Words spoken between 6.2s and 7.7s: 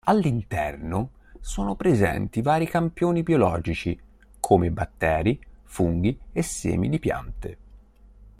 e semi di piante.